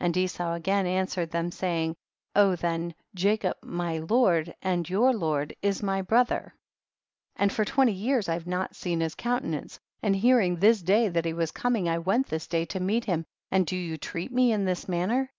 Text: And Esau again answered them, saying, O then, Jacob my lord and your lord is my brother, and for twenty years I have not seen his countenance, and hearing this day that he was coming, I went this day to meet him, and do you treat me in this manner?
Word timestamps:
And 0.00 0.16
Esau 0.16 0.54
again 0.54 0.84
answered 0.84 1.30
them, 1.30 1.52
saying, 1.52 1.94
O 2.34 2.56
then, 2.56 2.92
Jacob 3.14 3.56
my 3.62 3.98
lord 3.98 4.52
and 4.60 4.90
your 4.90 5.12
lord 5.14 5.54
is 5.62 5.80
my 5.80 6.02
brother, 6.02 6.56
and 7.36 7.52
for 7.52 7.64
twenty 7.64 7.92
years 7.92 8.28
I 8.28 8.32
have 8.32 8.48
not 8.48 8.74
seen 8.74 8.98
his 8.98 9.14
countenance, 9.14 9.78
and 10.02 10.16
hearing 10.16 10.56
this 10.56 10.82
day 10.82 11.08
that 11.10 11.24
he 11.24 11.34
was 11.34 11.52
coming, 11.52 11.88
I 11.88 11.98
went 11.98 12.26
this 12.26 12.48
day 12.48 12.64
to 12.64 12.80
meet 12.80 13.04
him, 13.04 13.24
and 13.52 13.64
do 13.64 13.76
you 13.76 13.96
treat 13.96 14.32
me 14.32 14.50
in 14.52 14.64
this 14.64 14.88
manner? 14.88 15.30